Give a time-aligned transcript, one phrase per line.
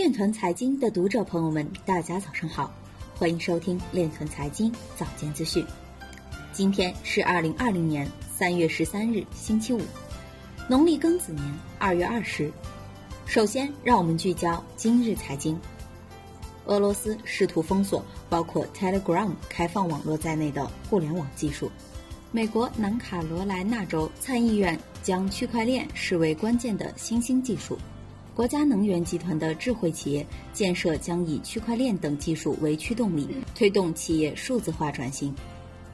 [0.00, 2.72] 链团财经的读者朋友们，大家早上好，
[3.14, 5.62] 欢迎收听链团财经早间资讯。
[6.54, 9.80] 今天是二零二零年三月十三日，星期五，
[10.66, 11.44] 农历庚子年
[11.78, 12.50] 二月二十。
[13.26, 15.60] 首先，让我们聚焦今日财经。
[16.64, 21.70] 俄罗斯试图封锁包括 Telegram 开放网络在内的互联网技术。
[22.32, 27.76] 美国南卡罗来纳州参议院将区块链视为关键的新兴技术。
[28.40, 35.34] 国家能源集团的智慧企业建设将以区块链等技术为驱动力，推动企业数字化转型。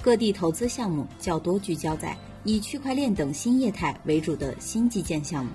[0.00, 5.50] 各地投资项目较多聚焦在以区块链等新业态为主的新基建项目。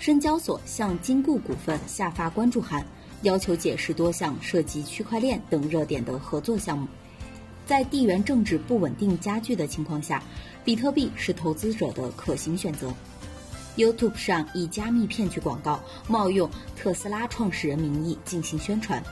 [0.00, 2.84] 深交所向金固股份下发关注函，
[3.22, 6.88] 要求解释多项涉及区块链等热点的合作项目。
[7.64, 10.20] 在地缘政治不稳定加剧的情况下，
[10.64, 12.92] 比特币是投资者的可行选择。
[13.76, 19.02] YouTube 上以加密骗取广告冒用特斯拉创始人名义进行宣传。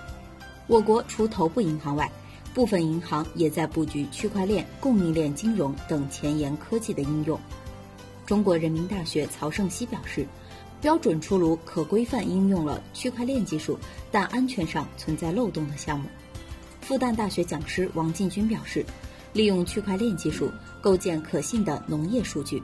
[0.68, 2.10] 我国除头部银行外，
[2.54, 7.38] 部分银行也在布局区块链、供应链金融等前沿科技的应用。
[8.24, 10.26] 中国人民大学曹胜熙表示，
[10.80, 13.78] 标准出炉可规范应用了区块链技术，
[14.10, 16.08] 但安全上存在漏洞的项目。
[16.80, 18.86] 复旦大学讲师王进军表示，
[19.32, 22.62] 利用区块链技术构建可信的农业数据。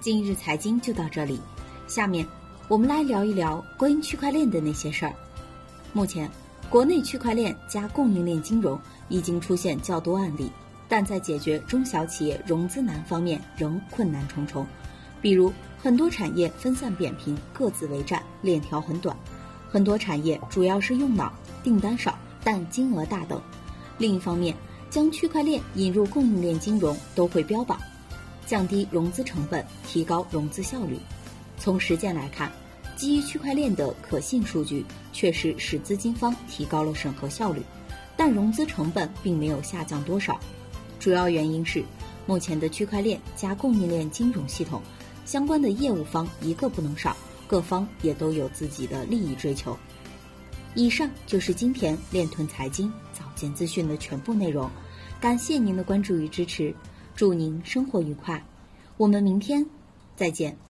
[0.00, 1.40] 今日财经就到这里，
[1.88, 2.24] 下面
[2.68, 5.12] 我们来聊一聊关于区块链的那些事儿。
[5.92, 6.30] 目前，
[6.70, 10.52] 国内区块链加供应链金融已经出现较多案例，
[10.88, 14.64] 但在解决中小企业融资难方面仍困难重重。
[15.20, 19.16] 比如，很多产业分散扁平，各自为战，链条很短；
[19.68, 21.32] 很多产业主要是用脑，
[21.64, 23.42] 订单少，但金额大等。
[23.98, 24.54] 另一方面，
[24.90, 27.76] 将区块链引入供应链金融都会标榜。
[28.48, 30.98] 降低融资成本，提高融资效率。
[31.58, 32.50] 从实践来看，
[32.96, 34.82] 基于区块链的可信数据
[35.12, 37.60] 确实使资金方提高了审核效率，
[38.16, 40.40] 但融资成本并没有下降多少。
[40.98, 41.84] 主要原因是，
[42.26, 44.80] 目前的区块链加供应链金融系统
[45.26, 47.14] 相关的业务方一个不能少，
[47.46, 49.76] 各方也都有自己的利益追求。
[50.74, 54.70] 以上就是今天链臀财经早间资讯的全部内容，
[55.20, 56.74] 感谢您的关注与支持。
[57.18, 58.44] 祝您生活愉快，
[58.96, 59.66] 我们明天
[60.14, 60.56] 再见。